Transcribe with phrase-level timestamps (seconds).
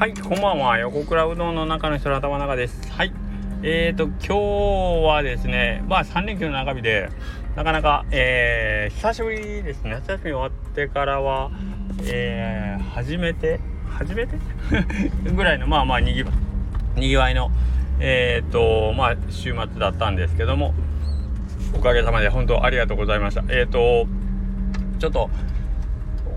[0.00, 0.78] はい、こんばんは。
[0.78, 2.90] 横倉うどんの中の人の頭の中です。
[2.90, 3.12] はい。
[3.62, 7.10] えーと、今日はですね、まあ3連休の中日で、
[7.54, 9.90] なかなか、えー、久しぶりですね。
[9.90, 11.50] 夏休み終わってからは、
[12.04, 13.60] えー、初めて、
[13.90, 14.38] 初めて？
[15.36, 16.14] ぐらいの、まあまあに
[16.96, 17.50] ぎ、わいの、
[17.98, 20.72] えーと、まあ週末だったんですけども、
[21.74, 23.44] おかげさまで本当ありがとうございました。
[23.50, 24.06] えーと、
[24.98, 25.28] ちょっと、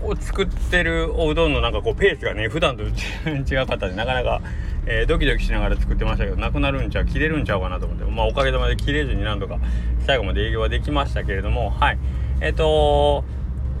[0.06, 4.40] を作ってるおうどんのなんかこうペースがね普段と違かったんでなかなか、
[4.86, 9.58] えー、ドキドキしながら作ってましたけどなくなるんちゃう切れるんちゃうかなと思ってまあおかげさまで切れずになんとか
[10.06, 11.98] 最後まで営業はできましたけれどもはい。
[12.40, 13.24] えっ、ー、と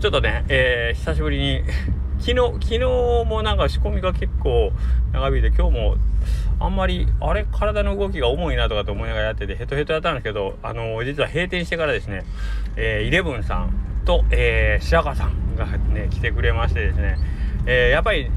[0.00, 1.62] ちょっとね、えー、久しぶりに
[2.18, 2.78] 昨日昨日
[3.26, 4.72] もなんか仕込みが結構
[5.12, 5.96] 長引いて今日も
[6.58, 12.24] あんまりあれ体の動きが重いなとかと思いながらやっててヘトヘトやったんですけどあの実は閉店してからですね、
[12.76, 17.18] えー、イレブンさんと、えー、白川さんがね、来てくれましてですね、
[17.66, 18.30] えー、やっぱり、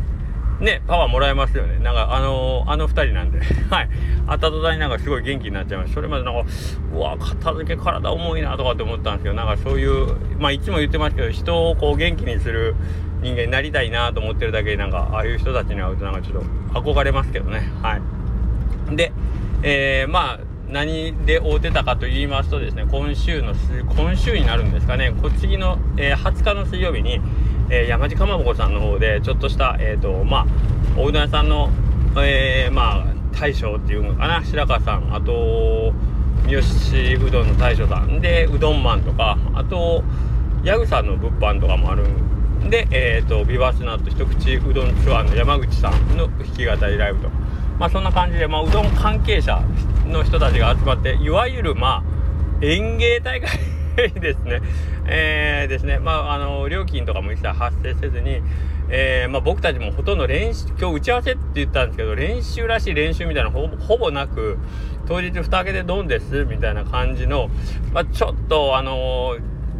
[0.59, 1.77] ね、パワーもらえますよね。
[1.79, 3.89] なんか、あのー、あの二人なんで、 はい。
[4.25, 5.93] あった途端になんかすごい元気になっちゃいまし。
[5.93, 6.45] それまでなんか、
[6.93, 12.75] うわ、片付け体重いなとかって思ったんですけど、なんかそういう、まあいつも言ってますけど、人をこう元気にする
[13.21, 17.61] 人間になりたいなと思ってるだけで、なんか、ああいう人たちに会うとなんかちょっと憧れますけどね。
[17.83, 18.95] はい。
[18.95, 19.11] で、
[19.61, 23.53] えー、まあ、何で会うてたかと言いますとですね今週の
[23.95, 25.13] 今週になるんですかね。
[25.21, 27.21] こ次の、えー、20日の水曜日に、
[27.69, 30.45] えー、山地かまぼこさんの方でちょっとしたえっ、ー、とまあ
[30.97, 31.69] おうどん屋さんの、
[32.17, 33.05] えー、まあ
[33.39, 34.43] 大将っていうのかな。
[34.43, 35.15] 白川さん。
[35.15, 35.93] あと
[36.45, 39.37] 三好うどんの大将さんでうどんマンとか。
[39.53, 40.03] あと
[40.63, 47.29] ヤグさんの物販とかもあるんでえっ、ー、とビバスナット一口うどんツアーの山口さんの弾き語りライブと
[47.79, 49.61] まあそんな感じで、まあ、うどん関係者
[50.11, 52.17] の人たちが集まっていわゆるまあ
[52.61, 53.49] 園芸大会
[54.19, 54.61] ですね。
[55.09, 55.99] えー、ですね。
[55.99, 58.41] まあ、あの、料金とかも一切発生せずに、
[58.89, 64.57] えー、まあ、僕たちもほとんど練習、今日打ち合わせって言ったんですけど、練習らしい練習みたいなほほぼなく、
[65.07, 67.49] 当日蓋開けてドンです、みたいな感じの、
[67.93, 69.37] まあ、ちょっと、あの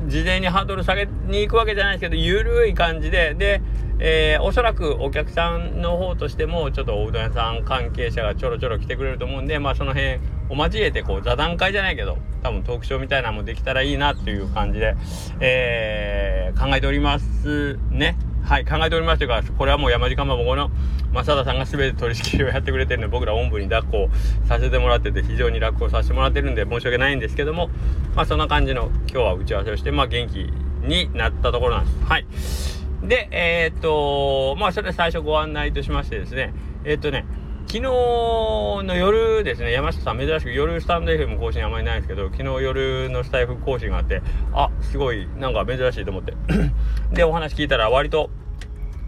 [0.07, 3.61] 事前にハードル下げに行くわけじゃないですけど、ゆるい感じで、で、
[3.99, 10.19] えー、おそらくお客さんの方としてもちょっとおうどん屋さん関係者がちょろちょろ来てくれると思うんでまあその辺
[10.49, 14.95] を交えてこう座談会じゃないけど多分トークショーみたいなのもできたらいいなっていう感じで、
[15.39, 18.17] えー、考えておりますね。
[18.47, 20.71] はい、考えておりますというか、これはもう山地かまぼこの
[21.13, 24.15] 正田さんが全て取り仕切りをやってくれてるんで、僕らおんぶに抱っこ
[24.47, 27.69] させてもらってて、非常に楽をさせてもらってるんで、申し訳ないんですけども、
[28.15, 30.49] まあそんな感じの今日は打ち合わせをして、まあ元気
[30.87, 32.05] になったところなんです。
[32.05, 32.25] はい。
[33.03, 36.53] で、えー、っと、まあ、それ最初ご案内としましてですね、
[36.83, 37.25] えー、っとね、
[37.67, 44.21] 昨日の夜ですね、山下さん、珍しく夜スタンド FM 更新あまりないんですけど、昨日夜のスタイフ更新があって、
[44.53, 46.33] あ、すごい、なんか珍しいと思って。
[47.11, 48.29] で、お話聞いたら、割と、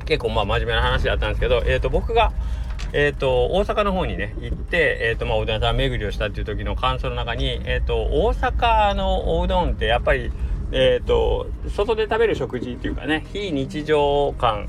[0.05, 2.33] 結構まあ真面目な話だったんですけど、えっ、と、僕が、
[2.91, 10.33] えっ、と、大阪の方にね、行って、えっ、と、まあ、おうどん屋さん巡りをしたっていう時の感想の中に、えっ、と、大阪のおうどんってやっぱり、
[10.71, 14.67] え、ー、と、外で食べる食事っていうかね、非日常感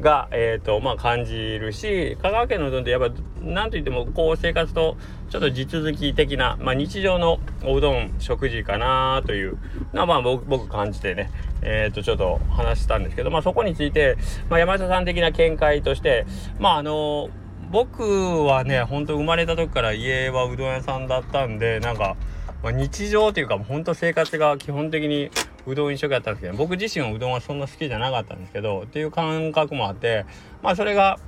[0.00, 3.10] が、え、ー、と、まあ、感じるし、香川県のうどんってやっぱ、
[3.40, 4.96] なんといっても、こう、生活と、
[5.30, 9.56] ちょっと地続き的な、まあ、日常のおうどん食事かなという
[9.92, 11.30] のは、まあ、僕、僕感じてね、
[11.62, 14.16] え、ー、と、ちょっと話したんですけど、まあ、そこについて、
[14.48, 16.26] まあ、山下さん的な見解として、
[16.58, 17.30] まあ、あの
[17.72, 22.16] 僕はね、ほんと生まれた時から家はうどん屋さんだったんで、なんか、
[22.62, 25.30] まあ、日常というかほんと生活が基本的に
[25.66, 30.26] うどん一色やったんですけど僕自身はうどんはそんな好きじゃなかったんですけどっていう感覚もあって
[30.62, 31.18] まあそれが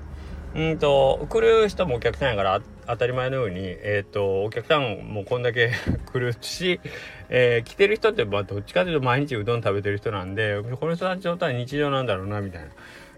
[0.54, 5.72] うんと来る人もお客さんやから当たり前のように、えーと、お客さんもこんだけ
[6.12, 6.80] 来るし、
[7.28, 12.68] えー、来てる人ってまあどっちかというと毎日うどん食べてる人なんでこの人たちのことは日常なんだろうなみたいな、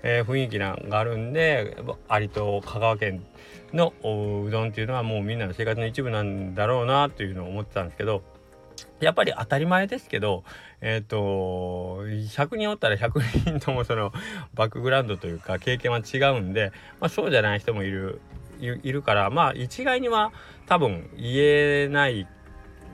[0.08, 1.76] えー、雰囲気なんがあるんで
[2.08, 3.26] 有と香川県
[3.72, 8.22] のうどんっていうのはもうみんなの生活の一部なんだろうなというのを思ってたんですけど
[9.00, 10.44] やっぱり当たり前ですけど
[10.80, 14.12] えっ、ー、と100人おったら100人ともその
[14.54, 16.70] バックグラウンドというか経験は違うんで、
[17.00, 18.20] まあ、そうじゃない人もいる
[18.60, 20.32] いるからまあ一概には
[20.66, 22.28] 多分言えない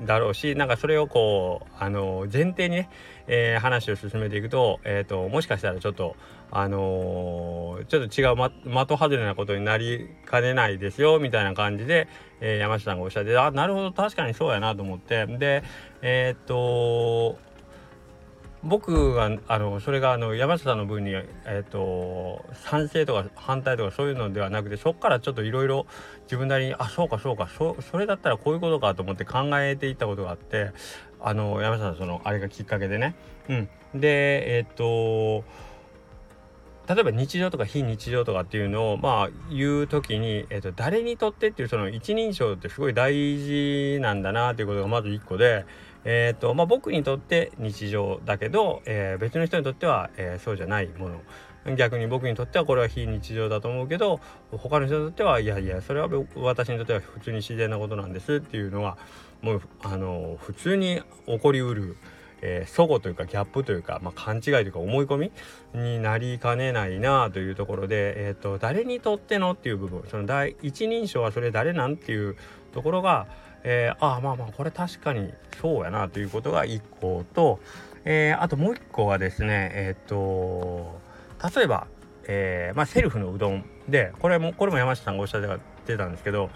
[0.05, 2.91] だろうしなんかそれをこうあの前提にね、
[3.27, 6.17] えー、話を進めていくと,、えーと、もしかしたらちょっと
[6.51, 12.09] あのー、ちょっと違う的外れなことになりかねないですよみたいな感じで、
[12.41, 15.27] えー、山下さんがおっしゃってあなるほど確かにそうやなと思って。
[15.27, 15.63] で
[16.03, 17.39] えっ、と
[18.65, 25.87] 僕があのそれがあの山下さんの分に、えーと、賛成とか反対とかそういうのではなくてそこからちょっといろいろ
[26.25, 30.71] 自分なりにあそうかそうかそそれだったらこういうことかと思って考えていったことがあって
[31.21, 33.17] あの山下さんそのあれがきっかけでね。
[33.49, 35.45] うん、でえっ、ー、と
[36.89, 45.65] 例えば日常とか非日常とかっていうのをまあ言う時に、えーと、誰にとってっていうその一人称ってすごい大事なんだなっていうことがまず一個で、
[46.05, 54.21] えーとまあ、僕にとって日常だけど、えー、別の人にとっては、えー、そうじゃないもの逆に僕にとってはこれは非日常だと思うけど
[54.51, 58.99] 他の人にとってはいやいやそれは私にとっては普通に自然なことなんですっていうのは
[59.43, 61.97] もうあの普通に起こりうる。
[62.45, 65.33] えー、齟齬というかギャップというか、まあ、勘違いというか思い込み
[65.75, 72.37] になりかねないなというところで、えーと、誰にとってのっていう部分その第一人称はそれ誰なんっていう
[72.73, 73.29] ところが、
[73.65, 77.61] えー、ああまあまあこれ確かにそうやなということが1個と、
[78.05, 81.01] えー、あともう1個はですねえっ、と
[81.55, 81.87] 例えば、
[82.25, 86.51] えまあ、セルフのうどんでこれもこれも山下さんがおっしゃってたんですけど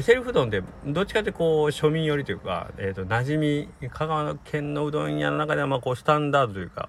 [0.00, 6.88] セルフうどんってどっちかってこう庶民寄りというか、えーと、馴染み香川県のうどん屋の中ではまあこうスタンダードというか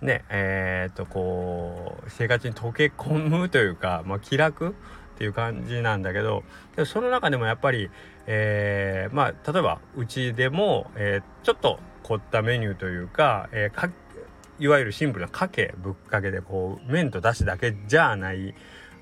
[0.00, 4.74] ねえっ、とこう生活に溶け込むというか、まあ、気楽
[5.18, 6.44] っていう感じなんだけど
[6.86, 7.90] その中でもやっぱり、
[8.28, 13.90] えー、まあ例えばうちでも、えー、ちょっと凝ったメニューというか,、えー、か
[14.60, 18.54] いわゆるシンプルなかけぶっかけでこう麺とだしだけじゃない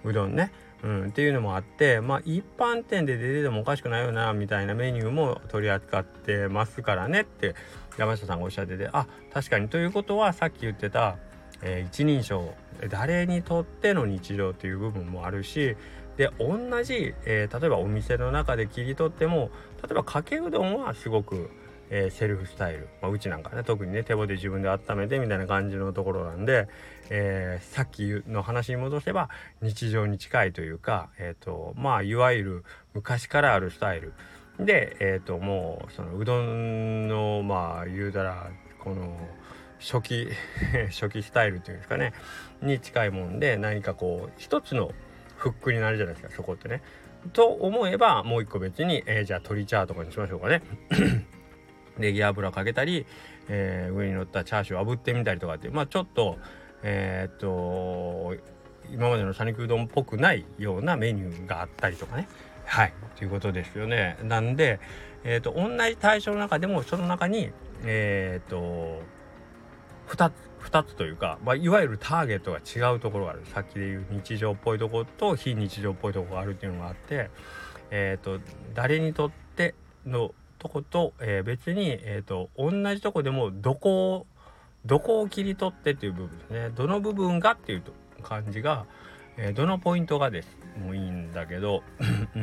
[0.05, 0.53] うどんね。
[0.83, 7.23] うん、っていうのもあってまあ一般店で出ててもおかしくないよなみたいなメニューも取り扱ってますからね。
[7.23, 7.55] って
[7.99, 11.19] 山下さんがおっしゃっててあ確かにということはさっき言ってた、
[11.63, 12.55] えー、一人称
[12.89, 15.77] 誰にとっての日常っていう部分もあるし
[16.17, 19.51] で同じ、えー、例えばお店の中で切り取っても
[19.83, 21.51] 例えばかけうどんはすごく
[21.91, 26.69] えー、セルフスタイル、まあ、うちなんかね特にね手棒で自分で温めてみたいな感じのところなんで、
[27.11, 29.29] えー、さっきの話に戻せば
[29.63, 32.65] 日常に近いというか、えーとまあ、いわゆる
[32.95, 34.15] 昔からあるスタイル。
[34.59, 38.51] で、えーと、もうそのうどんのまあ言うたら
[38.83, 39.15] この
[39.79, 40.29] 初期
[40.89, 42.15] 初期スタイルというんですかね
[42.63, 44.93] に近いもんで何かこう一つの
[45.37, 46.83] フックになるじゃないですかそこってね。
[47.33, 50.63] と思えばもう一個別に、えー、じゃあ鶏チャーとかにしましょうかね。
[51.99, 53.07] ネギ油かけたり、
[53.49, 56.37] えー、上に乗ったチャーシューを炙ってみたりとかってまあちょっと
[56.83, 58.35] えー、っと
[58.93, 62.29] 今までの讃岐うどんっぽくないようなメニューがあったりとかね
[62.65, 64.79] はいということですよねなんで
[65.25, 67.51] えー、っと同じ対象の中でもその中に
[67.83, 69.03] えー、っと
[70.09, 70.33] 2つ
[70.67, 73.43] 2つというか、まあ、いわゆるターゲットが違うところがある。
[73.47, 77.31] さっきで言う日常っぽいとこと非日常っぽいとこがあるっていうのがあって
[77.91, 78.41] えっ、と
[78.75, 79.75] 誰にとって
[80.05, 84.27] のとこと、えー、別に、えーと、同じとこでもどこを
[84.85, 86.71] どこを切り取ってっていう部分ですね。
[86.71, 87.83] どの部分がっていう
[88.23, 88.87] 感じが、
[89.37, 90.49] えー、どのポイントがです。
[90.79, 91.83] もういいんだけど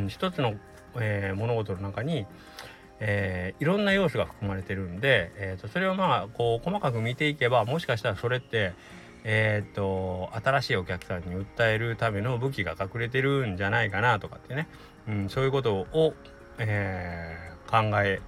[0.10, 0.56] 一つの、
[1.00, 2.25] えー、物事の中に、
[3.06, 8.74] えー、いろんな要素が含まれてるんで、えーと、それをまあこう細かく見ていけばもしかしたらそれって
[9.26, 14.68] えーと、新しいお客さんに訴えるための武器が隠れてるんじゃないかなとかってね、
[15.08, 16.14] うん、そういうことを、
[16.58, 18.22] えー考え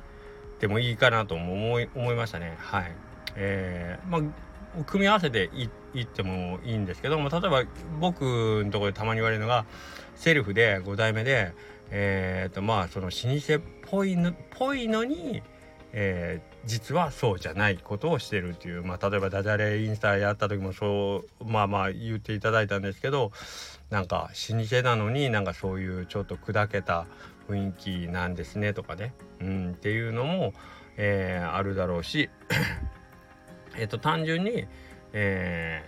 [0.59, 2.55] てもいいかなと思い思いましたね。
[2.57, 2.91] はい。
[3.35, 5.51] えー、まあ組み合わせて
[5.93, 7.63] いってもいいんですけども例えば
[8.01, 9.65] 僕のところでたまに言われるのが
[10.15, 11.53] セルフで5代目で
[11.91, 15.41] えっ、ー、とまあその老舗っぽいのぽいのに、
[15.93, 23.31] えー、実はそうじゃないことをしてるっていうまあ例えばダジャレインスタやった時もそうまあまあ言っていただいたんですけど
[23.89, 27.05] なんか老舗なのになんかそういうちょっと砕けた
[27.47, 30.53] 雰囲気なんですねとかね、うん、っていうのも、
[30.97, 32.29] えー、あるだろうし
[33.77, 34.65] えっと単純に、
[35.13, 35.83] え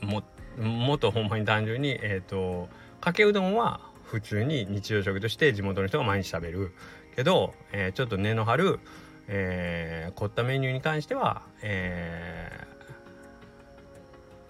[0.00, 0.22] ー、も
[0.58, 2.68] もっとほんまに単純にえっ、ー、と
[3.00, 6.72] かけうどんは普通に日常食として地元の人が毎日食べる
[7.14, 8.80] けど、えー、ちょっと根の張る、
[9.28, 12.66] えー、凝ったメニューに関しては、え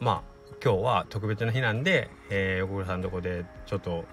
[0.00, 4.04] ー、まあ今日は特別な日なんで、えー、横倉さんのとこでちょっと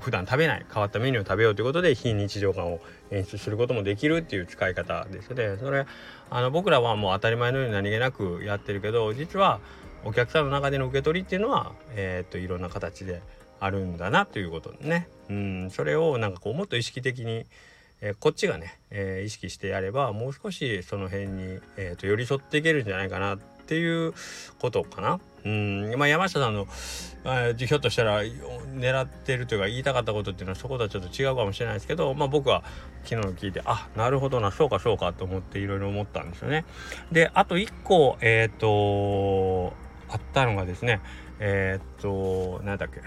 [0.00, 5.56] 普段食べない変わったメニューを食べようということで非日常感を演出することもできるっていう使い方ですね。
[5.58, 5.86] それ
[6.30, 9.60] あの僕らはもう当たり前のように何気なくやってるけど実は
[10.04, 13.22] お客さんの中での受け取りっていうのは、えー、っといろんな形で
[13.60, 15.08] あるんだなということね。
[15.28, 17.46] うんそれをなんかこうもっと意識的に
[18.00, 24.12] えー、こっちがね、えー、意識してやればもう少しその辺に、えーと、寄り添っていけるんじゃないかなっていう
[24.58, 25.20] ことかな。
[25.44, 26.66] うんまあ、山下さんの、
[27.24, 32.64] えー、ひょっとしたら狙ってるというか言いたかったことっていうのはそことはちょっと違うかもしれないですけど、まあ、僕は
[33.04, 36.64] 昨日聞いてあなるほどなそうかそうかと思っていろいろ思ったんですよね。
[37.12, 39.72] であと1個えっ、ー、と
[40.08, 41.00] あったのがですね
[41.38, 43.00] えっ、ー、と何だっけ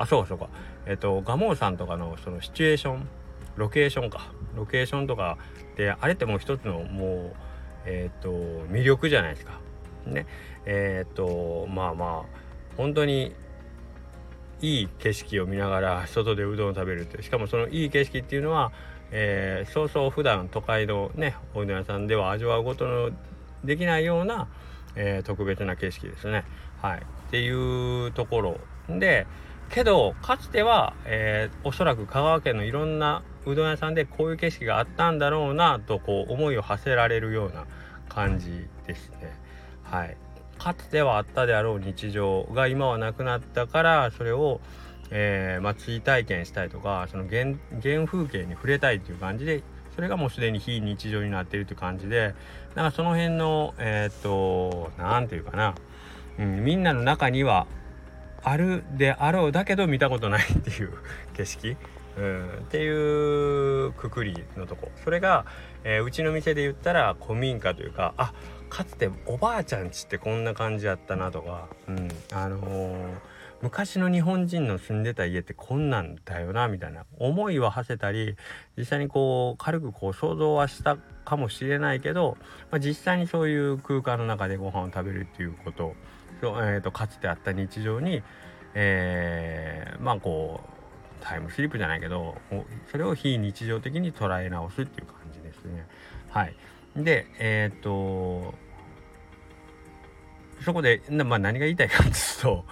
[0.00, 0.48] あそうそうか。
[0.86, 3.06] えっ、ー、と蒲生さんとかのそのシチュエーション
[3.56, 4.32] ロケーションか。
[4.56, 5.36] ロケーションとか
[5.76, 7.36] であれってもう一つのもう
[7.84, 9.60] えっ、と魅力じゃないですか。
[10.06, 10.26] ね。
[10.64, 12.40] えっ、とまあまあ
[12.78, 13.34] 本当に
[14.62, 18.72] いい景色を見ながら外でうどんを食べるってしかもそのいい景色っていうのは、
[19.10, 23.10] えー、そうそう普段都会のねおうどん屋さんでは味わうことの
[23.64, 24.48] できないような、
[24.96, 26.44] えー、特別な景色ですね。
[26.80, 28.58] はい、っていうところ。
[28.88, 29.26] で
[29.70, 37.66] けどかつては、えー、おそらく香川県のいろんなうどん屋さんでこういう景色があったんだろうなとこう思いを馳せられるような
[38.08, 39.32] 感じですね。
[39.84, 40.16] はい、
[40.58, 44.60] かつてはあったであろう日常が今はなくなったからそれを、
[45.10, 49.62] えー、まあ、追体験したいとかその原原風景に触れたいっていう感じで
[49.94, 52.34] それがもうすでに非日常になっているという感じで
[52.74, 55.74] なんかその辺のえー、っと何て言うかな、
[56.38, 57.66] うん、みんなの中には
[58.42, 60.92] あるであろうだけど見たことないっていう
[61.34, 61.76] 景色、
[62.16, 62.88] うん、ってい
[63.86, 64.90] うくくりのとこ。
[65.04, 65.44] それが、
[65.84, 68.32] えー、うちの店で言ったら古民家というかあ
[68.68, 73.08] かつておばあちゃんちってこんな感じやったなとか、うん、あのー、
[73.62, 78.36] 昔の日本人の住んでた家ってこんなんだよなみたいな思いは馳せたり
[78.78, 82.38] 実際にこう軽くこう想像はしたかもしれないけど、
[82.70, 85.94] まあ、実際にそういう空間の中でご飯を食べるっていうこと
[86.48, 88.22] えーと、かつてあった日常に、
[88.74, 92.36] えー、まあこうタイムスリップじゃないけど
[92.90, 95.86] それを非日常的に捉え直すっていう感じですね。
[96.30, 96.54] はい、
[96.96, 98.54] でえっ、ー、と
[100.64, 102.64] そこで、まあ、何が言いたいかというと,、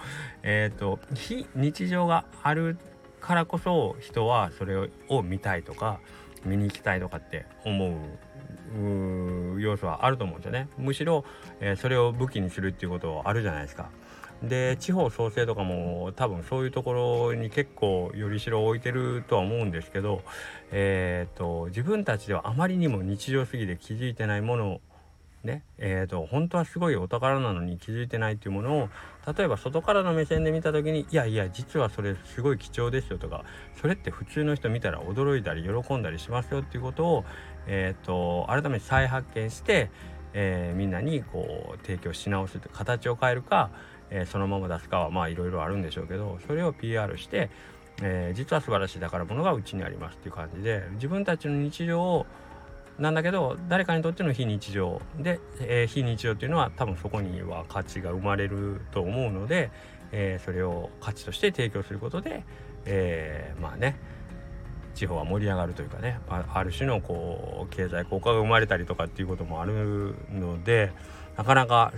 [0.43, 2.77] えーと、非日常がある
[3.19, 5.99] からこそ人はそれを見たいとか
[6.45, 7.93] 見に行きたいとかって思う
[9.59, 10.67] 要素はあると思うんですよね。
[10.77, 11.25] むしろ、
[11.59, 13.89] えー、それを武器にするっていうことはあるじゃないですか。
[14.43, 20.21] で地方創生とかも多分そういうところに結構よりしろ置いてるとは思うんですけど、
[20.71, 24.81] えーと、自分たちではあまりにも日常すぎて気づいてないもの
[25.43, 28.89] ねえーと、本当はすごいお宝なのに気づいてないっていうものを
[29.37, 33.45] 例えば外からの目線で見た時にいやいや実はそれすごい貴重ですよとか
[33.79, 37.25] それって普通の人見たら驚いたり喜んだりしますよっていうことを、
[37.67, 39.89] えーと、改めて再発見して、
[40.33, 43.69] えー、みんなにこう提供し直すって形を変えるか、
[44.09, 47.49] えー、そのまま出すかはまあいろいろあるんでしょうけどそれを PR して、
[48.01, 52.25] えー、実は素晴らしい宝物がうちにありますっていう感じで自分たちの日常を
[52.99, 59.71] なんだけど誰かにとっての非日常で、えー、非日常っていうのは多分そこには価値が生まれると思うので、
[60.11, 62.43] えー、それを価値として提供することで、
[62.85, 63.97] えー、まあね
[64.95, 70.91] 地方は盛り上がるというかねある種のこう経済効果が生まれたりとかっていうこともあるので
[71.37, 71.93] なかなか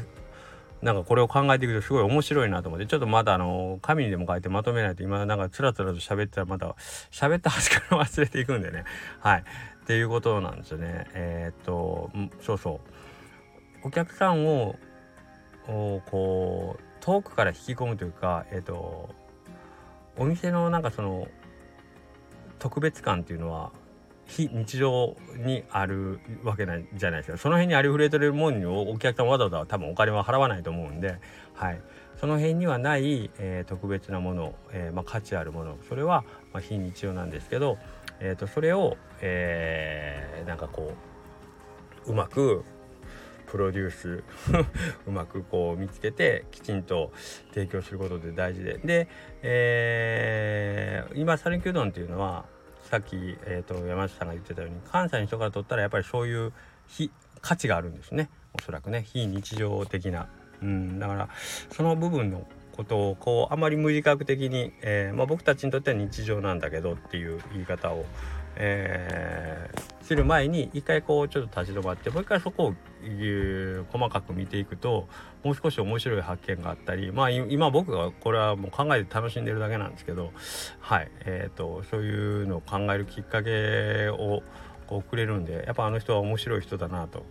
[0.81, 6.75] なんかこれを考えていくとすごい面白いなと思ってちょっとまだあの紙にでも書いてまとめないと今なんかつらつらと喋ったらまた
[7.11, 8.83] 喋った端から忘れていくんでね。
[9.19, 9.43] はい。
[9.91, 11.05] っていうことなんですよね。
[11.13, 12.79] えー、っとそうそ
[13.83, 13.87] う。
[13.87, 14.77] お客さんを
[15.67, 19.09] こう遠くから引き込むというかえー、っと
[20.17, 21.27] お店のなんかその
[22.57, 23.73] 特別感っていうのは
[24.27, 27.37] 非日常にあるわけないじゃないですか。
[27.37, 31.17] その辺にありふれてるものにお客さんわざわざ多分お金は払わないと思うんで、
[31.53, 31.81] はい、
[32.21, 37.77] その辺にはない、えー、特別なもの、えー、まあ、価値あるものそれは、ま、非日常なんですけど、
[38.21, 40.93] えーと、それを、えー、なんかこ
[42.05, 42.63] ううまく
[43.47, 44.23] プロデュース
[45.05, 47.11] うまくこう見つけてきちんと
[47.53, 48.77] 提供することで大事で。
[48.77, 49.07] で、
[49.41, 52.45] えー、今讃岐うどんっていうのは
[52.83, 56.53] さっき、えーと、山下さんが言ってたように関西の人からとったらやっぱりそういう
[56.87, 57.11] 非
[57.41, 58.29] 価値があるんですね。
[58.53, 59.03] おそらくね。
[59.05, 60.29] 非日常的な、
[60.61, 61.29] うん、だから
[61.71, 62.47] その部分の
[62.81, 68.05] ことをこうあまり無自覚的に、えー、まあ、僕たちにとっては日常なんだけどっていう言い方を、
[68.55, 72.75] えー、する前に一回こうちょっと立ち止まってもう一回そこを
[73.91, 75.07] 細かく見ていくと
[75.43, 80.31] もう少し面白い発見があったりまあ今僕がこれはもう考えて楽しんでるだけなんですけど
[80.79, 84.43] はいえーと、そういうのを考えるきっかけを
[84.91, 87.25] こうくれるんでやっぱあの人は面白い人だなと。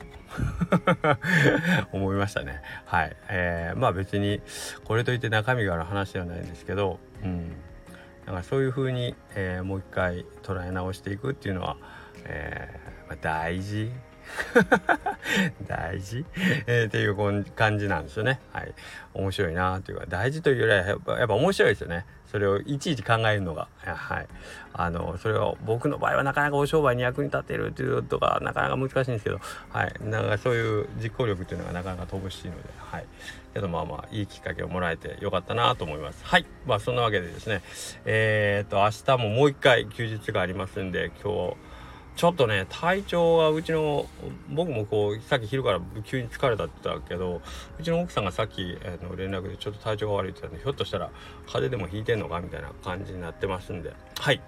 [1.93, 2.62] 思いましたね。
[2.87, 3.14] はい。
[3.29, 4.40] えー、まあ別に
[4.85, 7.50] これといって中身がある話ではないんですけどうん。
[8.25, 11.76] だからそういう風に、えー、もう一回捉え直していくっていうのは、
[12.25, 13.93] えーまあ、大事
[15.67, 16.25] 大事、
[16.67, 18.41] えー、っていう感じなんですよね。
[18.53, 18.75] はい。
[19.15, 22.07] 面白いなというか、大事というよりはやっぱやっぱ面白いですよね。
[22.31, 23.67] それをいちいち考えるのが。
[23.85, 24.29] はい。
[24.73, 29.95] あの、それを僕の場合はなかなかお商売に役に立てるっていうとか、なかなか難しいんですけど、はい。
[30.01, 33.07] なんかそういう実行力っていうのがなかなか乏しいので、はい。
[33.53, 36.25] けどまあまあ、いいきっかけをもらえてよかったなと思います。
[36.25, 36.47] はい。
[36.67, 37.63] まあそんなわけでですね、
[38.05, 41.57] えー、っと、明日ももう一回休日がありますんで、今日、
[42.17, 44.07] ちょっとね体調がうちの
[44.50, 47.40] 僕もこうさっき昼から急に疲れたって言ったけど
[47.79, 51.11] うちの奥さんがさっき、えー、の連絡でちょっと体調が悪いって言ったんでひょっとしたら
[51.47, 53.93] 風邪でもひいてんのかみたいな感じになってますんで。
[54.19, 54.40] はい。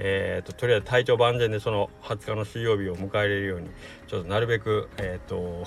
[0.00, 3.68] えーと、とりあえず体調万全でその20日の水曜日を迎えれるように
[4.06, 5.66] ちょっとなるべくえっ、ー、と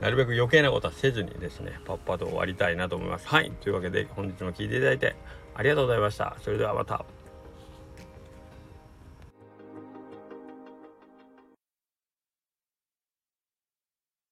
[0.00, 3.26] なるべく余計なことはせずにですねパッパと終わりたいなと思います。
[3.26, 3.50] はい。
[3.60, 5.16] というわけで本日も聴いていただいて
[5.54, 6.36] ありがとうございました。
[6.40, 7.17] それではまた。